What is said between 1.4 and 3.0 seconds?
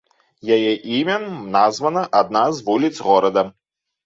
названа адна з вуліц